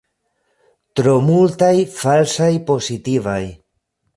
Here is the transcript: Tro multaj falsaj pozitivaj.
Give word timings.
Tro 1.01 1.13
multaj 1.27 1.71
falsaj 1.99 2.51
pozitivaj. 2.71 3.41